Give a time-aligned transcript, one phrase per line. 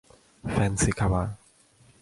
[0.43, 1.27] Fancy খাবার।